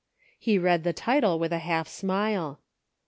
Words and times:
He 0.39 0.57
read 0.57 0.83
the 0.83 0.93
title 0.93 1.37
with 1.37 1.53
a 1.53 1.59
half 1.59 1.87
smile. 1.87 2.59